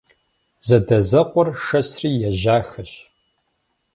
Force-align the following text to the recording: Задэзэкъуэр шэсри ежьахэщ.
Задэзэкъуэр 0.67 1.47
шэсри 1.65 2.11
ежьахэщ. 2.29 2.93